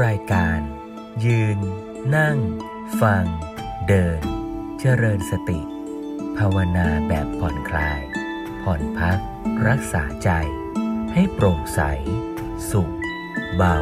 [0.00, 0.60] รายการ
[1.24, 1.58] ยืน
[2.16, 2.38] นั่ง
[3.00, 3.24] ฟัง
[3.88, 4.20] เดิน
[4.80, 5.60] เจริญสติ
[6.38, 8.00] ภาวนาแบบผ่อนคลาย
[8.62, 9.18] ผ่อนพัก
[9.68, 10.30] รักษาใจ
[11.12, 11.80] ให้โปร่งใส
[12.70, 12.92] สุข
[13.56, 13.76] เบา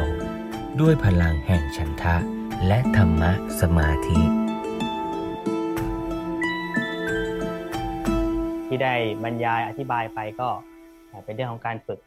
[0.79, 2.17] ด้วยพลังแห่งฉันทะ
[2.67, 3.31] และธรรมะ
[3.61, 4.21] สมาธิ
[8.67, 10.49] ที่ได้บรรยายอธิบายไปก็
[11.25, 11.99] เป็นเรื่องของการฝึก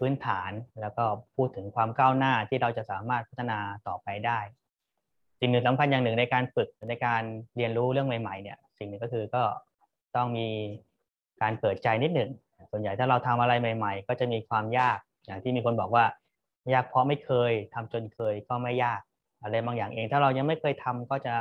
[0.00, 1.04] พื้นฐานแล้วก็
[1.36, 3.58] พูดถึงความก้าวหน้าที่เราจะสามารถพัฒนา
[3.88, 4.40] ต่อไปได้
[5.40, 7.22] สิ่งหนึ่งสำคัญอย่างหนึ่งในการฝึกในการ
[7.56, 9.42] เรียนรู้เรื่องใหม่ๆเนี่ยสิ่งหนึ่งก็คือก็
[10.16, 10.48] ต้องมี
[11.42, 12.30] การเปิดใจนิดหนึ่ง
[12.70, 16.04] ส่วนใหญ่ถ้าเราทำอะไรใหม่ ๆ ก็จะมีความยากอย่างที่มีคนบอกว่า
[16.74, 19.00] ยากเพราะไม่เคยทำจนเคยก็ไม่ยาก
[19.42, 21.34] อะไรบางอย่างเอง ถ้าเรายังไม่เคยทำก็จะ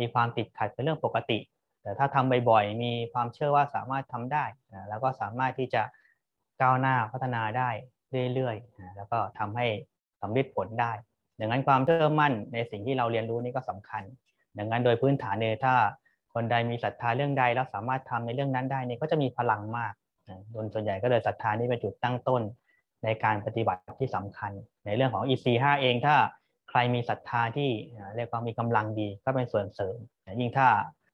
[0.00, 1.38] มีความติดขัดเป็นเรื่องปกติ
[1.82, 4.44] แต่ถ้าทำบ่อยๆมีความเชื่อว่าสามารถทำได้
[4.88, 5.82] แล้วก็สามารถที่จะ
[6.60, 7.70] ก้าวหน้าพัฒนาได้
[8.34, 9.66] เรื่อยๆ แล้วก็ทำให้
[10.22, 10.92] สำเร็จผลได้
[11.40, 14.02] ดังนั้นความเชื่อมั่นในสิ่งที่เราเรียนรู้นี่ก็สำคัญ
[14.58, 15.74] ดังนั้นโดยพื้นฐานเนี่ยถ้า
[16.34, 19.92] คนใดมีศรัทธาเรื่องใดแล้วสามารถทำในเรื่องนั้นได้เนี่ยก็จะมีพลังมาก
[20.52, 22.42] โดยส่วนใหญ่ก็เลยศรัทธานี่เป็นจุดตั้งต้น
[23.04, 24.52] ในการปฏิบัติที่สำคัญ
[24.86, 26.16] ในเรื่องของ EC5 เองถ้า
[26.70, 27.70] ใครมีศรัทธาที่
[28.16, 29.96] เรียกว่ามีกำลังดีก็เป็นส่วนเสริม
[30.40, 30.68] ยิ่งถ้า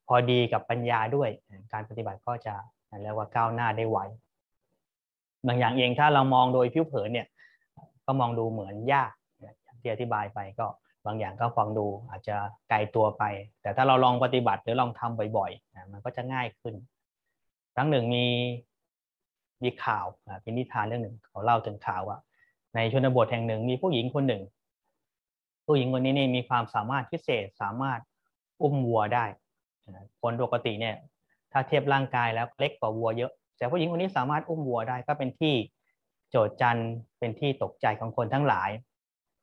[0.07, 1.29] พอดีกับปัญญาด้วย
[1.73, 2.55] การปฏิบัติก็จะ
[3.01, 3.99] เรียกว่าก้าวหน้าได้ไว
[5.47, 7.27] บางอย่างเองถ้าเรามองโดยผิวเผินเนี่ย
[8.05, 9.11] ก็มองดูเหมือนยาก
[9.81, 10.67] ที่อธิบายไปก็
[11.05, 12.35] บางอย่างก็ฟังดูอาจจะ
[12.69, 13.23] ไกลตัวไป
[13.61, 16.75] แต่ถ้าเราลองปฏิบัติหรือลองทำบ่อยๆมันก็จะง่ายขึ้น
[17.75, 18.25] ครั้งหนึ่งมี
[19.63, 20.05] มีข่าว
[20.41, 22.17] เป็นนิทานเรื่องหนึ่งเขาเล่าถึงข่าวว่า
[22.75, 24.41] ในชนบทแห่งหนึ่งมีผู้หญิงคนหนึ่ง
[25.65, 27.99] ผู้หญิงคนนี้นี่มีความสามารถพิเศษสามารถ
[28.61, 29.25] อุ้มวัวได้
[30.21, 30.95] คนปกติเนี่ย
[31.51, 35.53] ถ้าเทียบร่างกายแล้วเล็กกว่าวัวเยอะ แต่ผู้หญิงคนนี้สามารถอุ้มวัวได้ก็เป็นที่
[36.29, 36.77] โจดจัน
[37.19, 38.69] เป็นที่ตกใจของคนทั้งหลาย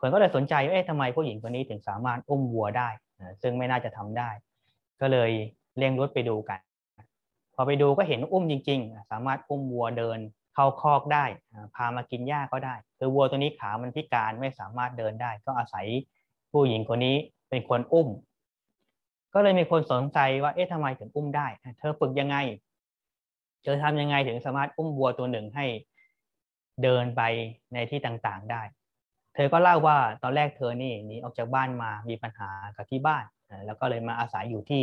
[0.01, 2.89] คนก็เลยสนใจว่าเอ๊ะทำไมผู้หญิงคนนี้ถึงสามารถอุ้มวัวได้
[3.43, 4.31] ซึ่งไม่น่าจะทำได้
[5.01, 5.31] ก็เลย
[5.77, 6.61] เลี้ยงรถไปดูกัน
[7.55, 10.19] พอไปดูก็เห็นอุ้มจริง ๆ สามารถอุ้มวัวเดิน
[10.55, 11.25] เข้าคอกได้
[11.75, 15.87] พามากินหญ้าก็ได้ คือวัวตัวนี้ขามันพิการไม่สามารถเดินได้ ก็อาศัย
[16.53, 17.17] ผู้หญิงคนนี้
[17.51, 18.09] เป็นคนอุ้ม
[19.35, 21.47] ก็เลยมีคนสนใจว่าเอ๊ะทำไมถึงอุ้มได้
[21.79, 22.37] เธอฝึกยังไง
[23.63, 25.67] เธอทำยังไงถึงสามารถอุ้มวัวตัวหนึ่งให้
[26.83, 27.23] เดินไป
[27.75, 28.63] ในที่ต่างๆได้
[29.35, 33.25] เธอก็เล่าว่าตอนแรกเธอนี่หนีออกจากบ้านมามีปัญหากับที่บ้าน
[33.67, 34.83] แล้วก็เลยมาอาศัยอยู่ที่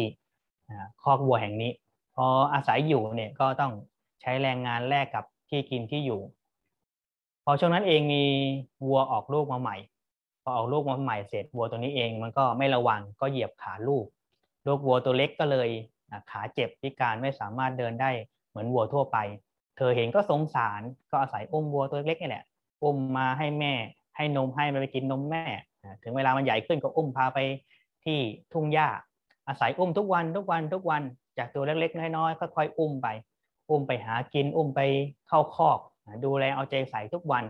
[1.02, 1.72] คอกวัวแห่งนี้
[2.16, 3.74] พออาศัยอยู่เนี่ยก็ต้อง
[4.22, 6.22] ใช้แรงงานแลกกับที่กินที่อยู่
[7.44, 8.24] พอช่วงนั้นเองมี
[8.86, 9.78] วัวออกลูกมาใหม่
[10.44, 14.06] พอออกลูกมาใหม่เสร็จวัวตัวนี้เองมันก็ไม่ระวังก็เหยียบขาลูก
[14.68, 15.70] ลูกวัวตัวเล็กก็เลย
[16.32, 18.12] ขาเจ็บพิการไม่สามารถเดินได้
[18.54, 19.18] เหมือนวัวทั่วไป
[19.78, 20.82] เธอเห็นก็สงสาร
[21.12, 22.44] ก็อาศัยอุ้มวัวตัวเล็กนี่แหละ
[22.84, 23.74] อุ้มมาให้แม่
[24.16, 25.44] ให้นมให้มันไปกินนมแม่
[26.04, 27.40] ถึงเวลามันใหญ่ขึ้นก็อุ้มพาไป
[28.04, 28.18] ที่
[28.54, 28.88] ทุ่งหญ้า
[29.48, 31.02] อาศัยอุ้มทุกวันทุกวันทุกวัน
[31.38, 33.08] จากตัวเล็กๆน้อยๆค่อยๆอุ้มไป
[33.70, 34.82] อุ้มไปหากินอุ้มไป
[35.28, 35.80] เข้าคอก
[36.26, 37.44] ดูแลเอาใจใส่ทุกวัน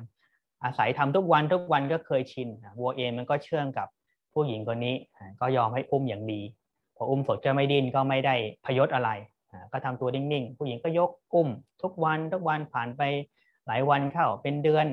[0.64, 2.48] อาศัยทำทุกวันทุกวันก็เคยชิน
[2.80, 3.88] วัวเองมันก็เชื่องกับ
[4.34, 4.96] ผู้หญิงคนนี้
[5.42, 6.42] ก็ยอมให้อุ้มอย่างดี
[6.96, 8.36] พออุ้มสดจะไม่ดิ้นก็ไม่ได้
[8.66, 9.10] พยศอะไร
[9.72, 11.50] ก็ทำตัวนิ่งๆ ผู้หญิงก็ยกอุ้ม
[11.82, 13.02] ทุกวันทุกวันผ่านไป
[13.68, 14.88] หลายวันเข้าเป็นเดือน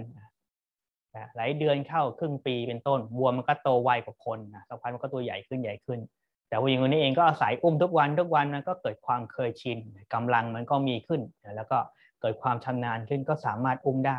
[1.37, 6.01] หลายเดือนเข้าครึ่งปีเป็นต้นวัวมันก็โตไวกว่าคนนะสักพักมันก็ตัวใหญ่ขึ้นใหญ่ขึ้น
[6.49, 9.79] แต่ผู้หญิงคนนี้เองก็อาศัยอุ้มทุกวันทุกวันมันก็เกิดความเคยชิน
[10.15, 11.21] กำลังมันก็มีขึ้น
[11.57, 11.79] แล้วก็
[12.21, 14.19] เกิดความชำนาญขึ้นก็สามารถอุ้มได้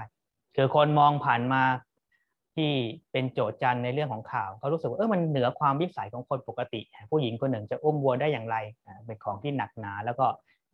[0.56, 1.64] คือคนมองผ่านมา
[2.56, 2.72] ที่
[3.12, 6.82] เป็นโจทย์จันในเรื่องของข่าวก็รู้สึกว่าเออมันเหนือความวิสัยของคนปกติ
[7.12, 8.58] ผู้หญิงคนหนึ่งจะอุ้มวัวได้อย่างไร
[9.06, 10.26] เป็นของที่หนักหนาแล้วก็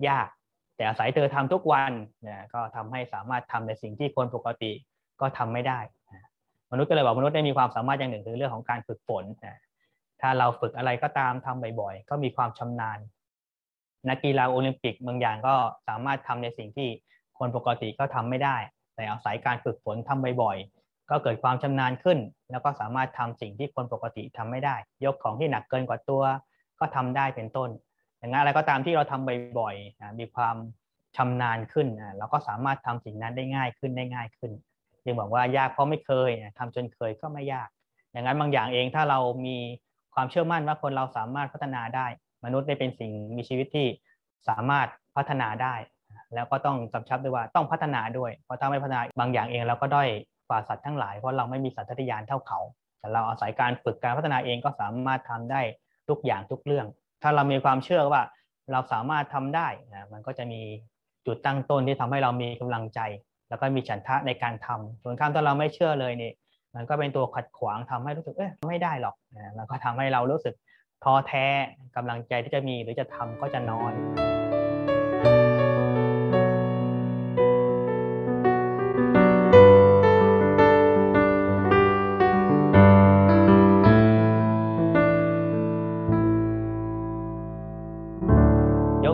[0.07, 0.27] ยาก
[0.75, 1.91] แต่อาศัยเธอทำทุกวัน
[2.27, 4.71] นี่ยก็ทำให้สามารถทำในสิ่งที่คนปกติ
[5.21, 5.79] ก็ทำไม่ได้
[6.71, 9.23] มนุษย์ก็เลยบอกมนุษย์ได้มีความสามารถอย่างหนึ่งคือเรื่องของการฝึกฝน
[10.21, 12.99] ถ้าเราฝึกอะไรก็ตามทำบ่อยๆ ก็มีความชำนาญ
[14.09, 15.55] นักกีฬาโอลิมปิกบางอย่างก็
[15.87, 16.89] สามารถทำในสิ่งที่
[17.39, 18.57] คนปกติก็ทำไม่ได้
[18.95, 20.76] แต่อาศัยการฝึกฝนทำบ่อยๆ
[21.09, 22.19] ก็เกิดความชำนาญขึ้น
[22.51, 26.23] แล้วก็สามารถทำสิ่งที่คนปกติทำไม่ได้ ยกของที่หนักเกินกว่าตัว
[26.79, 27.69] ก็ทำได้เป็นต้น
[28.19, 30.55] อย่างนั้นอะไรก็ตามที่เราทำบ่อยๆมีความ
[31.17, 31.87] ชำนาญขึ้น
[32.17, 34.51] เราก็สามารถทำสิ่งนั้นได้ง่ายขึ้นได้ง่ายขึ้น
[35.05, 37.69] ยังบอกว่ายากเพราะไม่เคยทำจนเคยก็ไม่ยาก
[38.11, 39.57] อย่างนั้นบางอย่างเองถ้าเรามี
[40.13, 42.07] ความเชื่อมั่นว่าคนเราสามารถพัฒนาได้
[42.45, 43.87] มนุษย์ได้เป็นสิ่งมีชีวิตที่
[44.49, 45.75] สามารถพัฒนาได้
[46.35, 50.09] แล้วก็ต้องกำชับด้วยว่าต้องพัฒนาด้วย เพราะถ้าไม่พัฒนาบางอย่างเองเราก็ด้อย
[50.47, 52.59] กว่าสัตว์ทั้งหลายเพราะเราไม่มีสัตว์ทยานเท่าเขา
[52.99, 55.61] แต่เราอาศัยการฝึกการพัฒนาเองก็สามารถทำได้
[56.09, 56.85] ทุกอย่างทุกเรื่อง
[57.21, 58.21] ถ้าเรามีความเชื่อว่า
[58.71, 60.61] เราสามารถทำได้นะมันก็จะมี
[61.25, 62.99] จุดตั้งต้นที่ทำให้เรามีกำลังใจ
[63.49, 66.31] แล้วก็มีฉันทะในการทำส่วนข้ามถ้าเราไม่เชื่อเลยนี่
[66.75, 70.55] มันก็เป็นตัวขัดขวางทำให้รู้สึกเอ๊ะไม่ได้หรอกนะมันก็ทำให้เรารู้สึก
[71.03, 71.45] ท้อแท้
[71.95, 73.93] กำลังใจที่จะมีหรือจะทำก็จะน้อย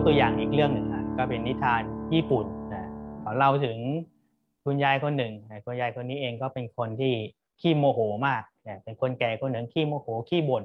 [0.05, 1.81] ตัวอย่างอีกเรื่องหนึ่งก็เป็นนิทาน
[2.13, 2.89] ญี่ปุ่นนะ
[3.23, 3.77] ขอเล่าถึง
[4.65, 5.33] คุณยายคนหนึ่ง
[5.65, 7.13] คุณยายคนนี้เองก็เป็นคนที่
[7.61, 8.43] ขี้โมโหมาก
[8.83, 10.63] เป็นคนแก่คนหนึ่งขี้โมโหขี้บ่น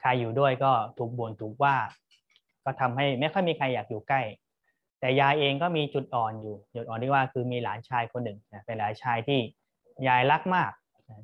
[0.00, 1.76] ใครอยู่ด้วยก็ถูกบ่นถูกว่า
[2.64, 4.22] ก็ทำให้ไม่ค่อยมีใครอยากอยู่ใกล้
[5.00, 9.40] แต่ยายเองก็มีจุดอ่อนอยู่จุดอ่อนที่ว่าคือมีหลานชายคนหนึ่งเป็นหลานชายที่
[10.08, 10.70] ยายรักมาก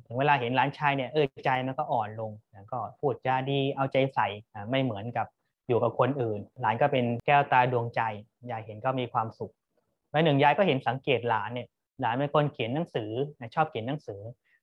[0.05, 2.31] ถึงเวลาเห็นหลานชายเนี่ยเออใจมันก็อ่อนลง
[2.71, 4.27] ก็พูดจาดีเอาใจใส่
[4.69, 5.27] ไม่เหมือนกับ
[5.69, 8.01] อยู่กับคนอื่น หลานก็เป็นแก้วตาดวงใจ
[8.49, 9.53] ยายเห็นก็มีความสุข
[10.13, 11.67] วันหนึ่งยายก็เห็นสังเกตหลานเนี่ย
[12.01, 13.11] หลานเป็นคนเขียนหนังสือ
[13.55, 14.21] ชอบเขียนหนังสือ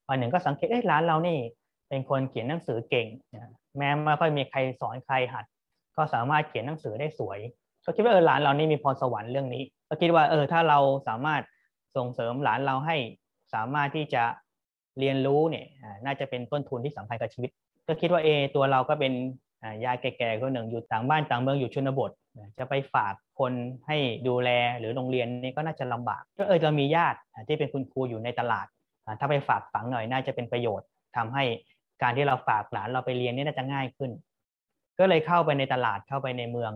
[0.08, 1.38] วันหนึ่งก็สังเกตเอ้หลานเรานี่
[1.88, 3.06] เป็นคนเขียนหนังสือเก่ง
[3.79, 5.44] แม้ไม่ค่อยมีใครสอนใครหัด
[5.97, 7.38] ก็สามารถเขียนหนังสือได้สวย
[7.85, 10.79] ก็คิดว่าเออหลานเรานี่มีพรสวรรค์เรื่องนี้ ก็คิดว่าเออถ้าเรา
[11.09, 11.43] สามารถ
[11.97, 12.97] ส่งเสริมหลานเราให้
[13.55, 14.23] สามารถที่จะ
[14.99, 15.67] เรียนรู้เนี่ย
[16.05, 17.50] น่าจะเป็นต้นทุนที่สำคัญกับชีวิต
[17.87, 19.12] ก็คิดว่าเอตัวเราก็เป็น
[19.85, 22.11] ยายแก่ๆคนหนึ่งอยู่ต่างบ้านต่างเมืองอยู่ชนบท
[22.58, 23.53] จะไปฝากคน
[23.87, 23.97] ให้
[24.29, 27.19] ดูแลหรือโรงเรียนนี่ก็น่าจะลำบาก ก็เออจะมีญาติ
[27.49, 28.67] ที่เป็นคุณครูอยู่ในตลาด
[29.20, 30.87] ถ้าไปฝากฝังหน่อยน่าจะเป็นประโยชน์
[31.17, 31.44] ทำให้
[32.03, 34.11] การที่เราฝากหลานเราไปเรียนนี่น่าจะง่ายขึ้น
[34.99, 36.73] ก็เลยเข้าไปในตลาดเข้าไปในเมือง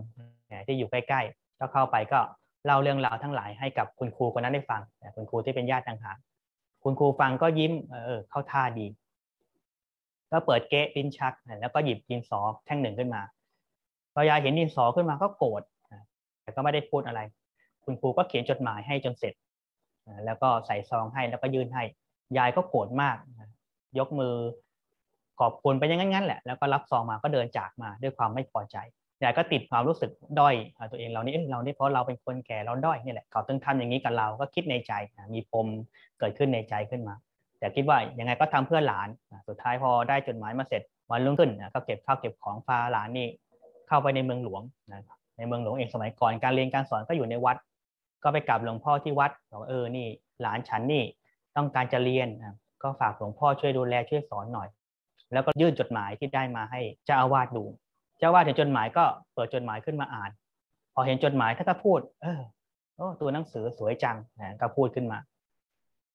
[0.67, 2.19] ที่อยู่ใกล้ๆก็เข้าไปก็
[2.65, 4.81] เล่าเรื่องราวทั้งหลายให้กับคุณครูคนนั้นได้ฟัง
[5.15, 6.17] คุณครูที่เป็นญาติต่างหาก
[6.83, 8.85] คุณครูฟังก็ยิ้มเออเข้าท่าดี
[10.31, 13.21] ก็เปิดเก๊ดินชัก แล้วก็หยิบดินสอแท่งหนึ่งขึ้นมา
[14.13, 15.61] พอยายเห็นดินสอขึ้นมาก็โกรธ
[16.41, 17.19] แต่ก็ไม่ได้พูดอะไร
[17.83, 19.33] คุณครูก็เขียนจดหมายให้จนเสร็จ
[20.25, 21.83] แล้วก็ใส่ซองให้แล้วก็ยื่นให้
[22.37, 23.17] ยายก็โกรธมาก
[23.99, 24.33] ยกมือ
[25.39, 28.77] ขอบคุณไปอย่างนั้นแหละ แล้วก็รับซองมาก็เดินจากมาด้วยความไม่พอใจ
[29.23, 30.55] ยายก็ติดความรู้สึกด้อย
[30.91, 34.93] ตัวเองเรานี่เรานี่เพราะเราเป็นคนแก่เราด้อยนี่แหละ เขาต้องทำอย่างนี้กับเรา ก็คิดในใจ
[35.33, 35.67] มีปม
[36.19, 37.15] เกิดขึ้นในใจขึ้นมา
[37.61, 39.07] แต่คิดว่ายังไงก็ทำเพื่อหลาน
[39.47, 40.81] สุดท้ายพอได้จดหมายมาเสร็จ
[41.11, 43.27] วันรุ่งขึ้นก็เก็บข้าวเก็บของพาหลานนี่
[43.87, 44.61] เข้าไปในเมืองหลวง
[45.37, 47.57] ในเมืองหลวงเองสมัยก่อนการเรียนการสอนก็อยู่ในวัด
[48.23, 50.07] ก็ไปกราบหลวงพ่อที่วัดบอกเออนี่
[50.41, 51.03] หลานฉันนี่
[51.55, 52.27] ต้องการจะเรียน
[52.83, 54.67] ก็ฝากหลวงพ่อช่วยดูแลช่วยสอนหน่อย
[55.33, 57.63] แล้วก็ยื่นจดหมายที่ได้มาให้เจ้าอาวาสดู
[58.19, 59.03] เจ้าอาวาสเห็นจดหมายก็
[59.33, 60.31] เปิดจดหมายขึ้นมาอ่าน
[60.93, 62.39] พอเห็นจดหมายท่านก็พูด เออ
[62.95, 64.17] โอ้ตัวหนังสือสวยจัง
[64.61, 65.19] ก็พูดขึ้นมา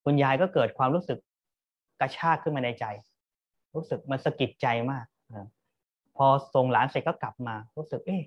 [0.04, 1.19] คุณยายก็เกิดความรู้สึก
[2.00, 2.84] กระชากขึ้นมาในใจ
[3.75, 5.06] รู้สึกมันสะกิดใจมาก
[6.16, 8.22] พอส่งหลานเสร็จก็กลับมา รู้สึก เอ๊ะ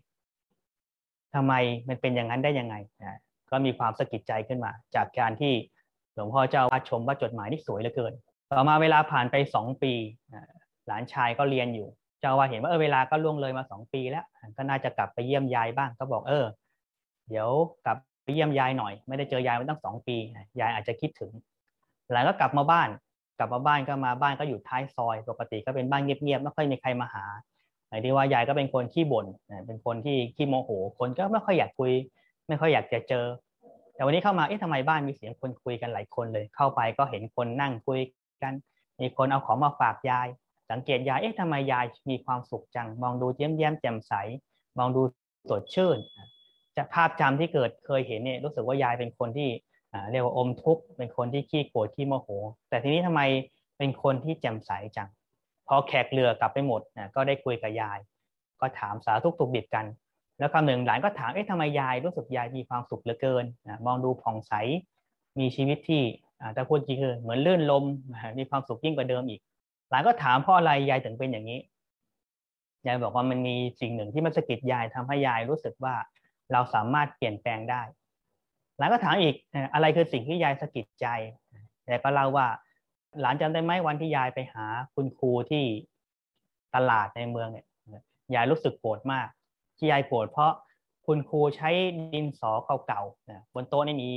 [1.35, 1.53] ทำไม
[1.87, 2.75] มันเป็นอย่างนั้นได้ยังไง
[3.51, 5.53] ก็มีความสะกิดใจขึ้นมา จากการที่
[6.13, 8.13] หลวงพ่อเจ้าวาชมว่าจดหมายนี่สวยเหลือเกิน
[8.49, 9.93] ต่อมาเวลาผ่านไปสองปี
[10.87, 11.87] หลานชายก็เรียนอยู่
[12.19, 14.25] เจ้าว่าเห็นว่าเออเวลาก็ล่วงเลยมาสองปีแล้ว
[14.57, 16.45] ก็น่าจะกลับไปเยี่ยมยายบ้าง ก็บอกเออ
[17.29, 17.49] เดี๋ยว
[17.85, 20.15] กลับไปเยี่ยมยายหน่อย ไม่ได้เจอยายมาตั้งสองปี
[20.59, 21.31] ยายอาจจะคิดถึง
[22.11, 22.89] หลานก็กลับมาบ้าน
[23.39, 27.25] กลับมาบ้านก็มาบ้านก็อยู่ท้ายซอย ปกติก็เป็นบ้านเงียบๆไม่ค่อยมีใครมาหา
[27.87, 29.25] หมายที่ว่ายายก็เป็นคนขี้บ่น
[29.67, 30.69] เป็นคนที่ขี้โมโห
[30.99, 31.91] คนก็ไม่ค่อยอยากคุย
[32.47, 33.25] ไม่ค่อยอยากจะเจอ
[33.95, 37.99] แต่วันนี้เข้ามาเอ๊ะทำไมบ้านมีเสียงคนคุยกันหลายคนเลย เข้าไปก็เห็นคนนั่งคุย
[38.43, 38.53] กัน
[39.01, 40.27] มีคนเอาของมาฝากยาย
[40.71, 44.13] สังเกตยายเอ๊ะทำไมยายมีความสุขจัง มองดูเย้มแย้มแจ่มใส
[44.77, 45.01] มองดู
[45.49, 45.97] สดชื่น
[46.75, 49.49] จะภาพจำที่เกิดเคยเห็นเนี่ยรู้สึกว่ายายเป็นคนที่
[50.11, 52.29] เรียกว่าอมทุกข์เป็นคนที่ขี้โกรธขี้โมโห
[52.69, 53.21] แต่ทีนี้ทำไม
[53.77, 55.09] เป็นคนที่แจ่มใสจัง
[55.67, 57.99] พอแขกเรือกลับไปหมดนะก็ได้คุยกับยาย
[58.61, 59.85] ก็ถามสาทุกตุกดิบกัน
[60.39, 64.53] แล้วคำหนึ่งหลานก็ถามเอ๊ะทำไมยายรู้สึกยายมีความสุขเหลือเกินนะมองดูผ่องใส
[65.39, 66.03] มีชีวิตที่
[66.55, 67.83] ถ้าพูดจริงคือเหมือนลื่นลม
[68.39, 69.41] มีความสุขยิ่งกว่าเดิมอีก
[69.89, 71.59] หลานก็ถามเพราะอะไรยายถึงเป็นอย่างนี้
[72.85, 75.95] ยายบอกว่ามันมีสิ่งหนึ่งที่มันสะกิดยายทำให้ยายรู้สึกว่า
[76.51, 77.81] เราสามารถเปลี่ยนแปลงได้
[78.79, 79.35] หลานก็ถามอีก
[79.73, 81.07] อะไรคือสิ่งที่ยายสะกิดใจ
[81.87, 82.47] ยายก็เล่าว่า
[83.21, 85.63] หลานจำได้ไหมวันที่ยายไปหาคุณครูที่
[86.75, 87.65] ตลาดในเมืองเนี่ย
[88.35, 89.27] ยายรู้สึกโกรธมาก
[89.77, 90.51] ที่ยายโกรธเพราะ
[91.07, 91.69] คุณครูใช้
[92.13, 92.51] ดินสอ
[92.87, 94.09] เก่าๆบนโต๊ะนี่มี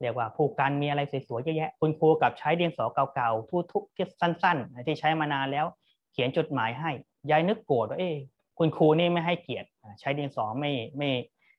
[0.00, 2.84] เรียกว่าผูกกันมีอะไรสวยๆเยอะแยะ คุณครูกับใช้ดินสอ
[3.14, 5.66] เก่าๆทุกๆที่สั้น ๆ ที่ใช้มานานแล้ว
[6.12, 6.90] เขียนจดหมายให้
[7.30, 8.10] ยายนึกโกรธว่าเอ้
[8.58, 9.68] คุณครูนี่ไม่ให้เกียรติ
[10.00, 11.08] ใช้ดินสอไม่ไม่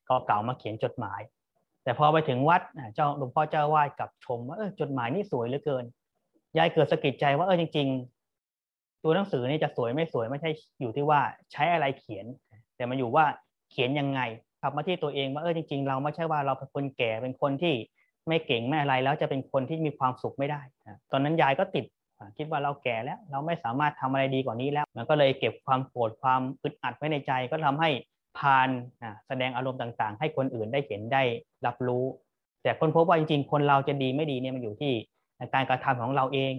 [0.06, 1.22] เก่าๆมาเขียนจดหมาย
[1.86, 2.62] แต่พอไปถึงวัด
[2.96, 5.86] เจ้าหลวงพ่อเจ้าวาดกับชมว่าเออจดหมายนี่สวยเหลือเกิน
[6.58, 7.88] ยายเกิดสะกิดใจว่าเออจริง
[8.46, 10.50] ๆ ตัวหนังสือนี่จะสวยไม่สวยไม่ใช่
[10.82, 11.20] อยู่ที่ว่า
[11.52, 12.26] ใช้อะไรเขียน
[12.76, 13.26] แต่มันอยู่ว่า
[13.72, 14.22] เขียนยังไง
[14.62, 17.74] กลับมาที่ตัวเองว่าเออจริง ๆ เราไม่ใช่ว่าเราเป็นคนแก่เป็นคนที่
[18.28, 20.62] ไม่เก่งไม่อะไรแล้วจะเป็นคนที่มีความสุขไม่ได้
[21.12, 21.86] ตอนนั้นยายก็ติด
[22.38, 27.90] คิดว่าเราแก่แล้ว เราไม่สามารถทำอะไรดีกว่านี้แล้ว มันก็เลยเก็บความโกรธความอึดอัดไว้ในใจก็ทำให้
[28.38, 28.70] พาน
[29.28, 31.24] แสดงอารมณ์ต่างๆ ให้คนอื่นได้เห็นได้
[31.66, 32.06] รับรู้
[32.64, 34.94] แต่คนพบว่าจริงๆ คนเราจะดีไม่ดีเนี่ยมันอยู่ที่
[35.54, 36.54] การกระทำของเราเอง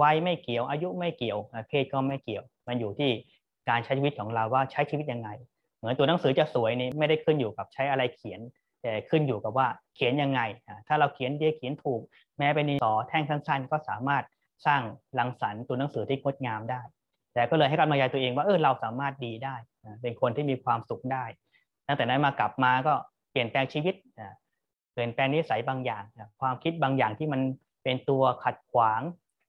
[0.00, 3.10] วัยไม่เกี่ยว อายุไม่เกี่ยว เพศก็ไม่เกี่ยว มันอยู่ที่
[3.68, 5.28] การใช้ชีวิตของเราว่าใช้ชีวิตยังไง
[5.78, 8.40] เหมือนตัวหนังสือจะสวยนี่ไม่ได้ขึ้นอยู่กับใช้อะไรเขียน
[8.82, 10.40] แต่ขึ้นอยู่กับว่าเขียนยังไง
[10.86, 12.00] ถ้าเราเขียนดีเขียนถูก
[12.38, 14.24] แม้เป็นต่อแท่งสั้นๆ ก็สามารถ
[14.66, 14.82] สร้าง
[15.18, 16.80] รังสรรค์ตัวหนังสือที่งดงามได้
[17.34, 19.56] แต่ก็เลยให้กำลังใจตัวเองว่าเออเราสามารถดีได้
[20.02, 21.24] เป็นคนที่มีความสุขได้
[21.86, 22.94] ตั้งแต่นั้นมากลับมาก็
[23.30, 23.94] เปลี่ยนแปลงชีวิต
[24.92, 26.04] เปลี่ยนแปลงนิสัยบางอย่าง
[26.40, 27.40] ความคิดบางอย่างที่มัน
[27.84, 29.00] เป็นตัวขัดขวาง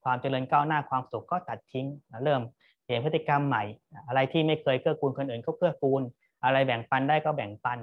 [0.04, 1.86] ความเจริญก้าวหน้าความสุขก็ตัดทิ้ง
[2.24, 2.40] เริ่ม
[2.84, 3.62] เปลี่ยนพฤติกรรมใหม่
[4.08, 6.02] อะไรที่ไม่เคยเกื้อกูลคนอื่นก็เกื้อกูล
[6.44, 7.78] อะไรแบ่งปันได้ก็แบ่งปัน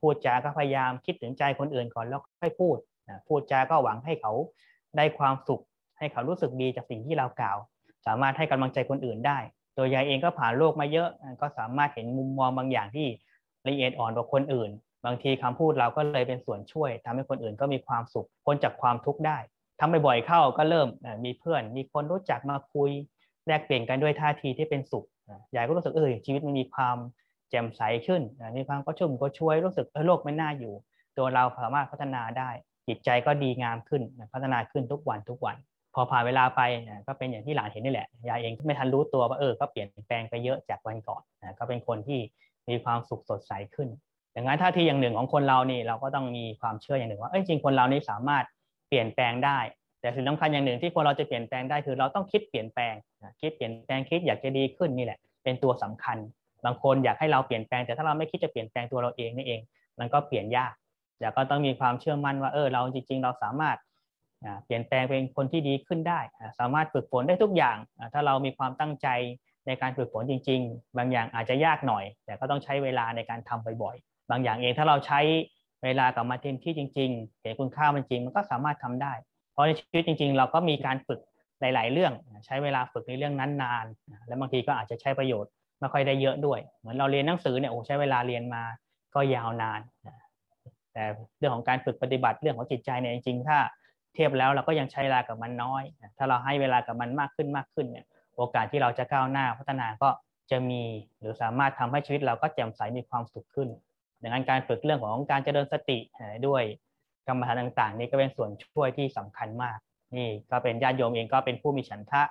[0.00, 2.76] พูดจาก็พยายามคิดถึงใจคนอื่นก่อนแล้วค่อยพูด
[3.28, 4.32] พูดจาก็หวังให้เขา
[4.96, 5.62] ได้ความสุข
[5.98, 7.58] ให้เขารู้สึกดีจากสิ่งที่เรากล่าว
[8.06, 9.38] สามารถให้กำลังใจคนอื่นได้
[9.76, 11.08] ตัวยายเองก็ผ่านโลกมาเยอะ
[11.40, 13.06] ก็สามารถเห็นมุมมองบางอย่างที่
[13.68, 14.70] ละเอียดอ่อนกว่าคนอื่น
[15.06, 19.38] บางทีคำพูดเราก็เลยเป็นส่วนช่วยทำให้คนอื่นก็มีความสุขพ้นจากความทุกข์ได้
[19.80, 20.88] ทำบ่อยๆเข้าก็เริ่ม
[21.24, 22.90] มีเพื่อน มีคนรู้จักมาคุย
[23.46, 25.04] แลกเปลี่ยนกันด้วยท่าทีที่เป็นสุข
[25.54, 26.96] ยายก็รู้สึกเออชีวิตมันมีความ
[27.50, 28.22] แจ่มใสขึ้น
[28.56, 30.74] มีความก็ชุ่มก็ช่วยรู้สึกเออโลกไม่น่าอยู่
[31.18, 32.50] ตัวเราสามารถพัฒนาได้
[32.88, 35.56] จิตใจก็ดีงามขึ้นพัฒนาขึ้นทุกวันทุกวัน
[35.94, 36.60] พอผ่านเวลาไป
[37.06, 41.22] ก็เป็นอย่างที่หลานเห็นนี่แหละ ยายเองไม่ทันรู้ตัวว่าเออ ก็เปลี่ยนแปลงไปเยอะจากวันก่อน
[41.58, 42.20] ก็เป็นคนที่
[42.68, 43.88] มีความสุขสดใสขึ้น
[44.34, 48.44] ดังนั้นท่าทีอย่างหนึ่งของคนเรานี่เราก็ต้องมีความเชื่ออย่างหนึ่งว่าเออจริงคนเรานี่สามารถ
[48.88, 49.58] เปลี่ยนแปลงได้
[50.00, 52.94] แต่สิ่งสำคัญอย่างหนึ่งที่คนเราจะเปลี่ยนแปลงได้คือเราต้องคิดเปลี่ยนแปลง
[53.40, 56.18] คิดเปลี่ยนแปลงคิดอยากจะดีขึ้นนี่แหละ เป็นตัวสำคัญ
[56.64, 59.60] บางคนอยากให้เราเปลี่ยนแปลงแต่ถ้าเราไม่คิดจะเปลี่ยนแปลงตัวเราเองนี่เอง
[59.98, 60.72] มันก็เปลี่ยนยาก
[61.18, 63.76] แต่ก็ต้องมีความเชื่อมั่นว่าเออเราจริง ๆ เราสามารถ
[64.64, 66.20] เปลี่ยนแปลงเป็นคนที่ดีขึ้นได้
[66.58, 67.76] สามารถฝึกฝนได้ทุกอย่าง
[68.12, 69.08] ถ้าเรามีความตั้งใจ
[69.66, 75.20] ในการฝึกฝนจริง ๆ บางอย่างอาจจะยากหน่อย แต่ก็ต้องใช้เวลาในการทำบ่อยๆ บางอย่างเองถ้าเราใช้
[75.84, 79.12] เวลากับมาเต็มที่จริง ๆ เห็นคุณค่ามันจริง มันก็สามารถทำได้
[79.52, 81.20] เพราะในชีวิตจริง ๆ เราก็มีการฝึก
[81.60, 82.12] หลาย ๆ เรื่อง
[82.46, 83.86] ใช้เวลาฝึกในเรื่องนั้นนาน
[84.26, 88.62] และบางทีก็อาจจะใช้ประโยชน์ไม่ค่อยได้เยอะด้วย เหมือนเราเรียนหนังสือเนี่ยโอ้ใช้เวลาเรียนมา
[89.14, 89.80] ก็ยาวนาน
[90.92, 91.04] แต่
[91.38, 93.58] เรื่องของการฝึกปฏิบัติเรื่องของจิตใจเนี่ยจริงๆ ถ้า
[94.14, 95.82] เทียบแล้วเราก็ยังใช้เวลากับมันน้อย
[96.18, 100.08] ถ้าเราให้เวลากับมันมากขึ้นมากขึ้นเนี่ยโอกาสที่เราจะก้าวหน้าพัฒนาก็
[100.50, 100.82] จะมี
[101.18, 103.68] หรือสามารถทำให้ชีวิตเราก็แจ่มใสมีความสุขขึ้น
[104.22, 105.98] ดังนั้นการฝึกเรื่องของการเจริญสติ
[106.46, 106.62] ด้วย
[107.28, 109.78] กรรมฐานต่างๆ นี่ก็เป็นส่วนช่วยที่สำคัญมาก
[110.16, 112.22] นี่ก็เป็นญาติโยมเองก็เป็นผู้มีฉันทะ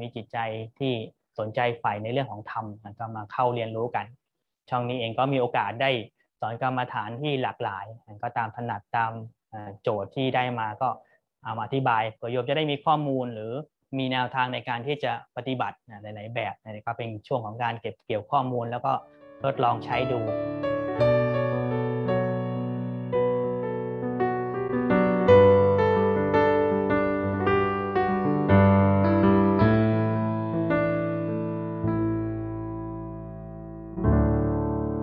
[0.00, 0.38] มีจิตใจ
[0.78, 0.92] ที่
[1.38, 2.64] สนใจใฝ่ในเรื่องของธรรม
[2.98, 4.06] ก็มาเข้าเรียนรู้กัน
[4.70, 5.90] ช่องนี้เองก็มีโอกาสได้
[6.40, 7.86] สอนกรรมฐานที่หลากหลาย
[8.22, 9.12] ก็ตามถนัดตาม
[9.82, 10.88] โจทย์ที่ได้มาก็
[11.44, 13.52] เอามาอธิบายเพื่อโยมจะได้มีข้อมูลหรือ
[13.98, 18.92] มีแนวทางในการที่จะปฏิบัติหลายๆแบบนี่ก็เป็นช่วงของการเก็บเกี่ยวข้อมูล แล้วก็
[19.42, 20.20] ทดลองใช้ดู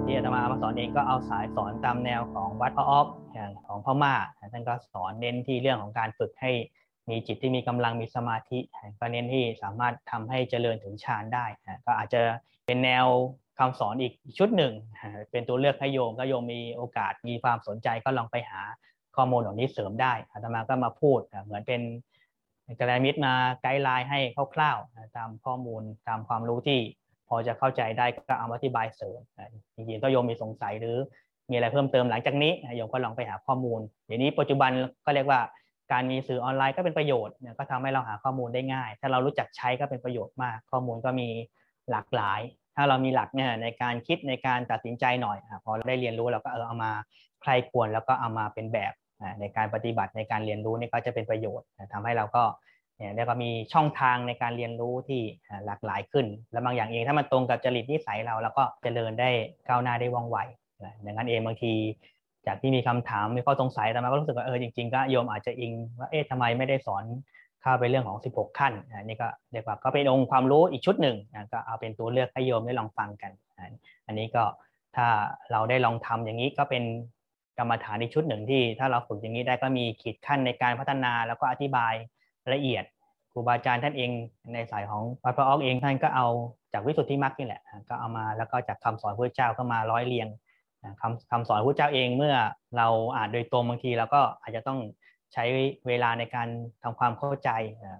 [0.05, 3.01] ที่จะมาสอนเองก็เอาสายสอนตามแนวของวัดพระออ
[3.75, 4.15] ของพ่อมา
[4.53, 6.51] ท่านก็สอนเน้นที่เรื่องของการฝึกให้
[7.09, 8.59] มีจิตที่มีกำลังมีสมาธิ
[8.99, 11.45] ก็เน้นที่สามารถทำให้เจริญถึงฌานได้
[11.85, 12.21] ก็อาจจะ
[12.65, 13.05] เป็นแนว
[13.59, 14.73] คำสอนอีกชุดหนึ่ง
[15.31, 18.61] เป็นตัวเลือกให้โยมก็โยมมีโอกาสมีความสนใจก็ลองไปหา
[19.15, 21.81] ข้อมูลเหล่านี้เสริมได้อาตมาก็มาพูดเหมือนเป็น
[22.79, 24.19] กระมิตรมาไกด์ไลน์ให้
[24.55, 26.79] คร่าวๆตามข้อมูลตามความรู้ที่
[27.27, 29.19] พอจะเข้าใจได้ก็เอาอธิบายเสริม
[29.75, 30.97] จริงๆก็โยมมีสงสัยหรือ
[31.49, 34.71] มีอะไรเพิ่มเติมหลังจากนี้โยมก็ลองไปหาข้อมูลเดี๋ยวนี้ปัจจุบัน
[35.05, 35.39] ก็เรียกว่า
[35.91, 41.29] การมีสื่อออนไลน์ก็เป็นประโยชน์ก็ทำให้เราหาข้อมูลได้ง่าย ถ้าเรารู้จักใช้ก็เป็นประโยชน์มาก ข้อมูลก็มี
[41.91, 42.41] หลากหลาย
[42.75, 46.91] ถ้าเรามีหลักเนี่ยในการคิดในการตัดสินใจหน่อยพอเราได้เรียนรู้เราก็เออเอามา
[47.41, 48.93] ใครควรแล้วก็เอามาเป็นแบบ
[49.39, 52.43] ในการปฏิบัติในการเรียนรู้นี่ก็จะเป็นประโยชน์ทำให้เราก็
[52.97, 55.21] เนี่ยแล้วก็มีช่องทางในการเรียนรู้ที่
[55.65, 59.29] หลากหลายขึ้น แล้วบางอย่างเองถ้ามันตรงกับจริตนิสัยเรา แล้วก็เจริญได้
[59.67, 60.37] ก้าวหน้าได้ว่องไว
[61.05, 61.73] ดังนั้นเองบางที
[62.47, 67.03] จากที่มีคำถามมีข้อสงสัยแต่มาก็รู้สึกว่าเออจริงๆก็โยมอาจจะอิงว่าเอ๊ะทำไมไม่ได้สอน
[67.61, 71.17] เข้าไปเรื่องของ 16 ขั้นนี่ก็เรียกว่าก็เป็นองค์ความรู้อีกชุดหนึ่ง
[71.51, 73.31] ก็เอาเป็นตัวเลือกให้โยมได้ลองฟังกัน
[74.07, 74.43] อันนี้ก็
[74.95, 75.07] ถ้า
[75.51, 76.83] เราได้ลองทำอย่างนี้ก็เป็น
[77.57, 81.93] กรรมฐานอีกชุดหนึ่งที่ ถ้าเราฝึกอย่างนี้ได้ก็มีขีดขั้นในการพัฒนาแล้วก็อธิบาย
[82.53, 82.83] ละเอียด
[83.31, 84.09] ครูบาอาจารย์ท่านเอง
[84.53, 86.27] ในสายของวัดพระออกเองท่านก็เอา
[86.73, 90.27] จากวิสุทธิมรรคนี่แหละ ก็เอามาแล้วก็จากคำสอนพระเจ้าก็มาร้อยเรียง
[91.01, 92.35] คำคำสอนพระเจ้าเองเมื่อ
[92.77, 94.79] เราอ่านโดยตรงบางทีเราก็อาจจะต้อง
[95.33, 95.43] ใช้
[95.87, 96.47] เวลาในการ
[96.83, 97.49] ทำความเข้าใจ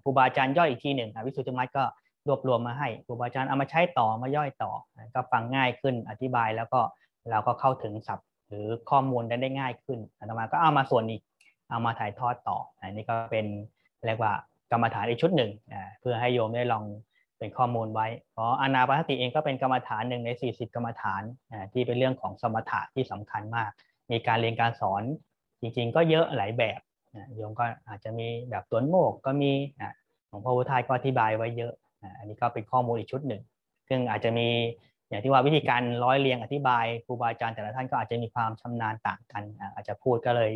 [0.04, 1.84] ครูบาอาจารย์ย่อยอีกทีหนึ่งวิสุทธิมัตก็
[2.28, 4.72] รวบรวมมาให้ครูบาอาจารย์เอามาใช้ต่อมาย่อยต่อ
[5.14, 6.80] ก็ฟังง่ายขึ้นอธิบายแล้วก็
[7.32, 11.22] เราก็เข้าถึงศัพท์หรือข้อมูลได้ได้ง่ายขึ้นอาตมาก็เอามาส่วนอีก
[11.70, 13.46] เอามาถ่ายทอดต่ออันนี้ก็เป็น
[14.08, 14.34] เรียกว่า
[14.72, 15.52] กรรมฐานอีกชุดหนึ่ง
[16.00, 16.84] เพื่อให้โยมได้ลอง
[17.40, 21.22] เป็นข้อมูลไว้ เพราะอนาปานสติเองก็เป็นกรรมฐานหนึ่งใน 40 กรรมฐาน
[21.74, 23.72] ที่เป็นเรื่องของสมถะที่สำคัญมาก
[24.12, 25.04] มีการเรียนการสอน
[25.62, 26.80] จริง ๆ ก็เยอะหลายแบบ
[27.36, 29.52] โยมก็อาจจะมีแบบตัวโมกก็มี
[30.30, 31.74] ของพระพุทธทาสก็อธิบายไว้เยอะ
[32.18, 33.42] อันนี้ก็เป็นข้อมูลอีกชุดหนึ่ง
[33.90, 34.48] ซึ่งอาจจะมี
[35.10, 40.52] อย่างที่ว่าวิธีการร้อยเรียงอธิบายครูบาอาจารย์แต่ละท่านก็อาจจะมีความชำนาญต่างกัน อาจจะพูดก็เลย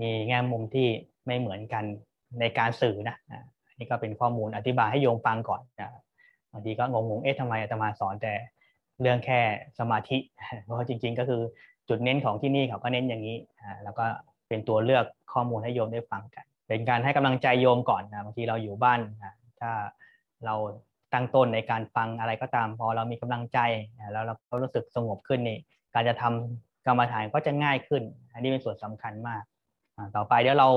[0.00, 0.88] มีแง่มุมที่
[1.26, 1.84] ไม่เหมือนกัน
[2.40, 3.16] ในการสื่อนะ
[3.78, 5.60] นี่ก็เป็นข้อมูลอธิบายให้โยมฟังก่อน
[6.52, 8.34] บางทีก็งงๆ เอ๊ะทำไมอาตมาสอนแต่
[9.00, 9.40] เรื่องแค่
[9.78, 10.18] สมาธิ
[10.62, 11.42] เพราะจริง ๆ ก็คือ
[11.88, 13.36] จุดเน้นของที่นี่เขาก็เน้นอย่างนี้
[13.84, 14.04] แล้วก็
[14.48, 19.00] เป็นตัวเลือกข้อมูลให้โยมได้ฟังกัน เป็นการให้กำลังใจโยมก่อนนะ บางทีเราอยู่บ้าน
[19.60, 19.70] ถ้า
[20.44, 20.54] เรา
[21.12, 23.58] ตั้งต้นในการฟังอะไรก็ตาม พอเรามีกำลังใจ
[24.12, 25.58] แล้วเราก็รู้สึกสงบขึ้นนี่
[25.94, 28.02] การจะทำกรรมฐานก็จะง่ายขึ้น
[28.32, 29.42] อันนี้เป็นส่วนสำคัญมาก
[30.16, 30.68] ต่อไปเดี๋ยวเรา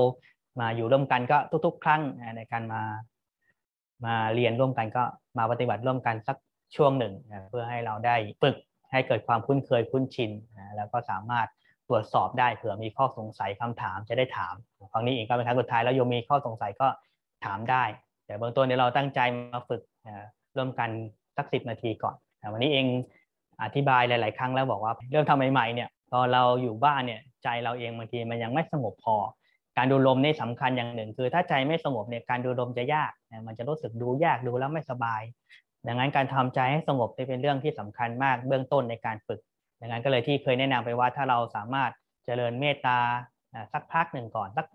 [0.60, 2.02] มาอยู่ร่วมกันก็ทุก ๆ ครั้ง
[2.36, 2.82] ในการมา
[4.06, 5.02] มาเรียนร่วมกันก็
[5.38, 6.36] มาปฏิบัติร่วมกันสัก
[6.76, 7.14] ช่วงหนึ่ง
[7.50, 8.56] เพื่อให้เราได้ฝึก
[8.92, 10.30] ให้เกิดความคุ้นเคยคุ้นชิน
[10.76, 11.48] แล้วก็สามารถ
[11.88, 14.54] ตรวจสอบได้เผื่อมีข้อสงสัยคำถามจะได้ถาม
[14.92, 16.88] ครั้งนี้เองก็เป็นครั้งสุดท้ายแล้วโยมมีข้อสงสัยก็
[17.44, 17.84] ถามได้
[18.26, 19.20] แต่เบื้องต้นเดี๋ยเราตั้งใจ
[19.52, 19.82] มาฝึก
[20.56, 20.90] ร่วมกัน
[21.36, 22.16] สักสิบนาทีก่อน
[22.52, 22.86] วันนี้เอง
[23.62, 29.16] อธิบายหลาย ๆ ครั้งแล้วบอกว่าเริ่มทำใหม่ๆเนี่ยพอเราอยู่บ้านเนี่ยใจเราเองบางทีมันยังไม่สงบพอ
[29.78, 33.12] การดูลมนี่สำคัญอย่างหนึ่ง คือถ้าใจไม่สงบเนี่ยการดูลมจะยาก
[33.46, 35.22] มันจะรู้สึกดูยากดูแล้วไม่สบาย
[35.86, 39.40] ดังนั้นการทำใจให้สงบเป็นเรื่องที่สำคัญมากเบื้องต้นในการฝึก
[39.80, 41.90] ดังนั้นก็เลยที่เคยแนะนำไปว่าถ้าเราสามารถ
[42.24, 42.98] เจริญเมตตา
[43.72, 44.66] สักพักหนึ่งก่อนสัก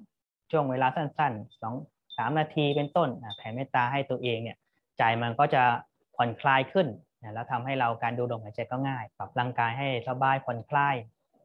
[0.51, 1.75] ช่วงเวลาสั้นๆสอง
[2.17, 4.57] สามนาทีเป็นต้นแผ่เมตตาให้ตัวเองเนี่ย
[4.97, 5.63] ใจมันก็จะ
[6.15, 6.87] ผ่อนคลายขึ้น
[7.33, 10.95] แล้วทำให้เราการดูลมหายใจก็ง่าย ปรับร่างกายให้สบายผ่อนคลาย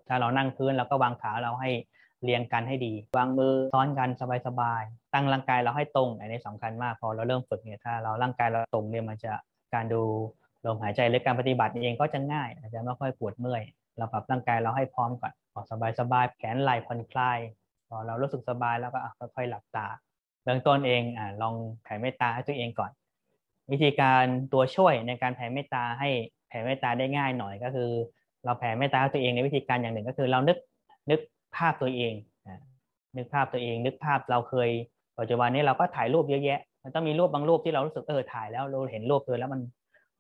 [0.08, 1.70] ถ้าเรานั่งพื้นเราก็วางขาเราให้
[2.24, 4.10] เรียงกันให้ดี วางมือซ้อนกัน
[4.46, 9.32] สบายๆ ตั้งร่างกายเราให้ตรง อันนี้สำคัญมาก พอเราเริ่มฝึกเนี่ย ถ้าเราร่างกายเราตรงเนี่ยมันจะ
[9.74, 10.02] การดู
[10.66, 13.62] ลมหายใจหรือการปฏิบัติเองก็จะง่าย อาจจะไม่ค่อยปวดเมื่อย
[13.98, 15.64] เราปรับร่างกายเราให้พร้อมก่อนพอก
[15.98, 17.38] สบายๆ แขนไหล่ผ่อนคลาย
[17.88, 19.86] พอเรารู้สึกสบายแล้วก็ค่อยๆหลับตา
[20.44, 22.90] เบื้องต้นเองอลองแผ่เมตตาให้ตัวเองก่อน
[23.70, 26.08] วิธีการตัวช่วยในการแผ่เมตตาให้
[26.48, 27.90] แผ่เมตตาได้ง่ายหน่อยก็คือ
[28.44, 30.58] เราแผ่เมตตาตัวเองในวิธีการอย่างหนึ่งก็คือเรานึก
[31.10, 31.20] นึก
[31.56, 32.14] ภาพตัวเอง
[33.16, 34.70] นึกภาพตัวเอง นึกภาพเราเคย
[35.18, 39.60] ปัจจุบันนี้เราก็ถ่ายรูปเยอะแยะ มันต้องมีรูปบางรูปที่เรารู้สึกเออถ่ายแล้วเราเห็นรูปเธอแล้วมัน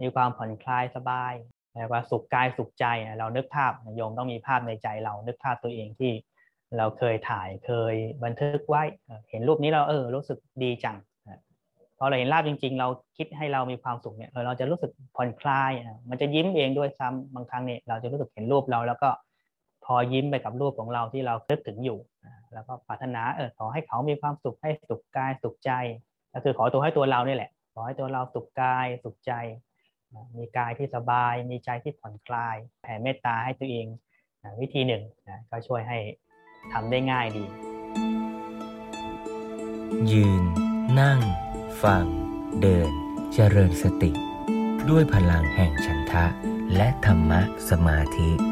[0.02, 1.32] มีความผ่อนคลายสบาย
[1.72, 2.84] แล้วว่าสุขกายสุขใจ
[3.18, 6.12] เรานึกภาพโยมต้องมีภาพในใจเรา นึกภาพตัวเองที่
[6.78, 8.82] เราเคยถ่ายเคยบันทึกไว้
[9.30, 10.96] เห็นรูปนี้เราเออรู้สึกดีจัง
[11.98, 15.70] พอเราเห็นภาพจริง ๆ เราคิดให้เรามีความสุขเนี่ยเราจะรู้สึกผ่อนคลาย
[16.10, 19.08] มันจะยิ้มเองด้วยซ้ำบางครั้งเนี่ยเราจะรู้สึกเห็นรูปเราแล้วก็
[19.84, 21.98] พอยิ้มไปกับรูปของเราที่เราคิดถึงอยู่
[22.54, 25.72] แล้วก็ปรารถนาเออขอให้เขามีความสุขให้สุขกายสุขใจ
[26.32, 29.32] ก็คือขอตัวให้ตัวเรานี่แหละ ขอให้ตัวเราสุขกายสุขใจ
[30.36, 33.86] มีกายที่สบาย มีใจที่ผ่อนคลาย แผ่เมตตาให้ตัวเอง
[34.60, 35.98] วิธีหนึ่งนะก็ช่วยให้
[36.72, 37.44] ทำได้ง่ายดี
[40.12, 40.44] ยืน
[41.00, 41.20] นั่ง
[41.82, 42.06] ฟัง
[42.60, 42.90] เดิน
[43.32, 44.10] เจริญสติ
[44.90, 46.26] ด้วยพลังแห่งฉันทะ
[46.76, 47.40] และธรรมะ
[47.70, 48.51] สมาธิ